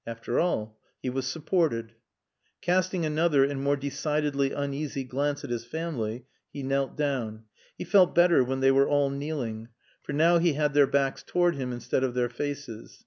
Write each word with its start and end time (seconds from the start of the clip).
'"(After 0.16 0.38
all, 0.38 0.78
he 1.02 1.08
was 1.08 1.26
supported.) 1.26 1.94
Casting 2.60 3.06
another 3.06 3.42
and 3.44 3.62
more 3.62 3.74
decidedly 3.74 4.52
uneasy 4.52 5.02
glance 5.02 5.44
at 5.44 5.48
his 5.48 5.64
family, 5.64 6.26
he 6.52 6.62
knelt 6.62 6.94
down. 6.94 7.44
He 7.78 7.84
felt 7.84 8.14
better 8.14 8.44
when 8.44 8.60
they 8.60 8.70
were 8.70 8.86
all 8.86 9.08
kneeling, 9.08 9.68
for 10.02 10.12
now 10.12 10.36
he 10.36 10.52
had 10.52 10.74
their 10.74 10.86
backs 10.86 11.22
toward 11.26 11.54
him 11.54 11.72
instead 11.72 12.04
of 12.04 12.12
their 12.12 12.28
faces. 12.28 13.06